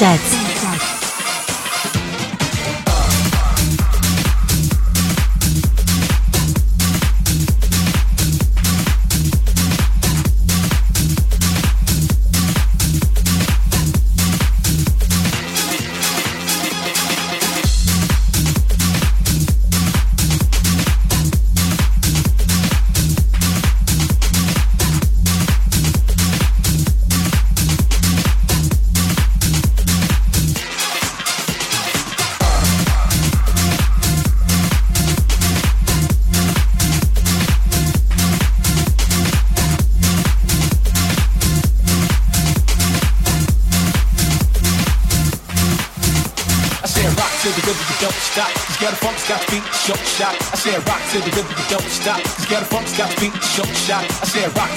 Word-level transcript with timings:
Sheds. 0.00 0.29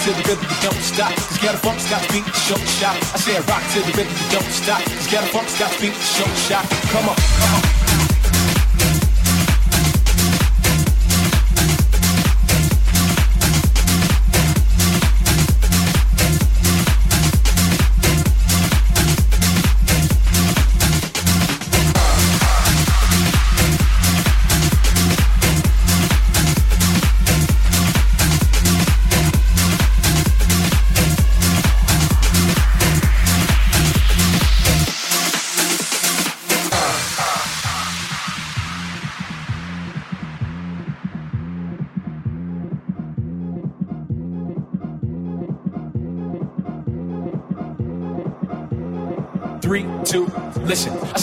To 0.04 0.12
the 0.12 0.24
rhythm, 0.28 0.46
don't 0.62 0.84
stop. 0.84 1.16
Cause 1.16 1.38
get 1.38 1.56
a 1.56 1.58
funk's 1.58 1.90
got 1.90 2.02
beat 2.12 2.26
short 2.36 2.60
shot. 2.60 2.98
I 3.16 3.18
said 3.20 3.48
rock 3.48 3.64
till 3.72 3.84
the 3.84 3.94
rhythm, 3.94 4.14
don't 4.32 4.52
stop. 4.52 4.84
Cause 4.84 5.08
get 5.08 5.24
a 5.24 5.28
funk's 5.28 5.58
got 5.58 5.72
beat 5.80 5.96
short 5.96 6.36
shot. 6.44 6.68
Come 6.92 7.08
on, 7.08 7.16
come 7.16 7.56
on. 7.56 7.83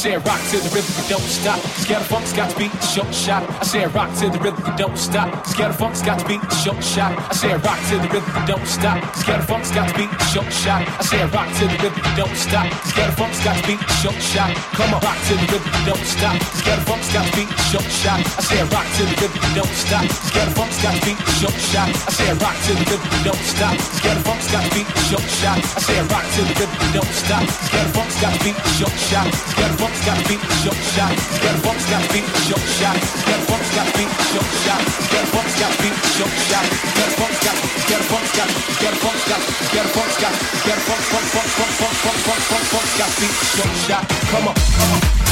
Said 0.00 0.26
rock 0.26 0.40
to 0.48 0.56
the 0.56 0.70
rhythm, 0.72 0.96
you 0.96 1.06
don't 1.12 1.28
stop. 1.28 1.60
Get 1.84 2.00
funk's 2.08 2.32
got 2.32 2.48
to 2.48 2.56
the 2.56 2.72
short 2.80 3.12
shot. 3.12 3.44
I 3.60 3.64
said 3.68 3.92
rock 3.94 4.08
to 4.16 4.32
the 4.32 4.40
rhythm, 4.40 4.64
you 4.64 4.72
don't 4.80 4.96
stop. 4.96 5.28
A 5.28 5.72
funk's 5.76 6.00
got 6.00 6.16
to 6.20 6.24
the 6.24 6.40
short 6.56 6.80
shot. 6.80 7.12
I 7.20 7.34
said 7.36 7.60
rock 7.60 7.76
to 7.92 8.00
the 8.00 8.08
rhythm, 8.08 8.32
you 8.32 8.46
don't 8.48 8.64
stop. 8.64 8.96
A 8.96 9.42
funk's 9.44 9.70
got 9.76 9.92
to 9.92 10.00
the 10.00 10.08
short 10.32 10.48
shot. 10.48 10.88
I 10.88 11.04
said 11.04 11.28
rock 11.36 11.52
to 11.52 11.68
the 11.68 11.76
rhythm, 11.84 12.00
you 12.00 12.16
don't 12.16 12.32
stop. 12.32 12.64
A 12.64 13.12
funk's 13.12 13.44
got 13.44 13.60
to 13.60 13.64
the 13.68 13.76
short 14.00 14.16
shot. 14.24 14.56
Come 14.72 14.88
on, 14.96 15.04
rock 15.04 15.20
to 15.28 15.34
the 15.36 15.46
rhythm, 15.52 15.68
you 15.68 15.84
don't 15.92 16.06
stop. 16.08 16.36
A 16.40 16.74
funk's 16.88 17.12
got 17.12 17.28
to 17.28 17.32
the 17.36 17.44
short 17.68 17.88
shot. 17.92 18.20
I 18.24 18.40
said 18.40 18.64
rock 18.72 18.88
to 18.96 19.02
the 19.04 19.16
rhythm, 19.20 19.36
you 19.36 19.52
don't 19.52 19.76
stop. 19.76 20.08
A 20.08 20.42
funk's 20.56 20.80
got 20.80 20.96
to 20.96 21.12
the 21.12 21.14
short 21.36 21.58
shot. 21.60 21.92
I 21.92 22.12
said 22.16 22.40
rock 22.40 22.56
to 22.56 22.72
the 22.72 22.84
rhythm, 22.88 23.04
you 23.04 23.22
don't 23.28 23.44
stop. 23.44 23.76
A 23.76 24.10
funk's 24.24 24.48
got 24.48 24.64
to 24.64 24.80
the 24.80 24.82
short 25.12 25.28
shot. 25.28 25.60
I 25.60 25.80
said 25.84 26.08
rock 26.08 26.24
to 26.24 26.40
the 26.40 26.54
rhythm, 26.56 26.78
you 26.88 26.90
don't 26.96 27.12
stop. 27.12 27.44
Get 27.68 27.84
funk's 27.92 28.16
got 28.16 28.32
to 28.32 28.48
the 28.48 28.52
short 28.80 28.96
shot. 28.96 29.28
Get 29.60 29.68
a 29.68 29.89
funk's 29.90 30.06
got 30.06 30.28
beat 30.28 30.40
the 30.40 30.54
short 30.62 30.78
shot. 30.94 31.10
Get 31.42 31.54
a 31.54 31.58
funk's 31.66 31.86
got 31.90 32.02
beat 32.12 32.22
the 32.22 32.38
short 32.46 32.66
shot. 32.78 32.94
Get 33.26 33.38
a 33.38 33.46
funk's 33.50 33.70
got 33.74 33.86
beat 33.98 34.06
the 34.06 34.24
short 34.30 34.50
shot. 34.62 34.82
Get 35.10 35.22
a 35.22 35.26
funk's 35.34 35.58
got 35.58 35.72
beat 35.82 35.96
shot. 36.14 36.66
A 36.90 37.06
funk's 37.18 37.40
got 37.44 37.56
get 37.88 38.00
a 38.00 38.04
funk's 38.06 38.32
got 38.34 38.48
a 38.50 38.98
funk's 39.02 39.24
got 39.26 39.40
get 39.72 39.84
a 39.84 39.88
funk's 39.90 40.16
got 40.20 40.34
get 40.64 40.78
a 40.78 40.82
funk 40.86 41.02
funk 41.10 41.26
funk 41.34 41.48
funk 41.58 41.72
funk 41.80 41.96
funk 42.02 42.18
funk 42.26 42.42
funk 42.50 42.64
funk's 42.70 42.94
got 42.98 43.10
beat 43.18 43.34
the 43.34 43.46
short 43.56 43.74
shot. 43.86 44.04
Come 44.30 44.48
on, 44.48 44.54
come 44.54 44.92
on. 44.94 45.29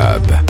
Club. 0.00 0.49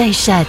Dayshat. 0.00 0.48